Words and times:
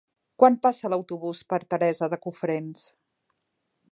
Quan 0.43 0.55
passa 0.63 0.89
l'autobús 0.93 1.41
per 1.53 1.59
Teresa 1.75 2.11
de 2.15 2.21
Cofrents? 2.25 2.87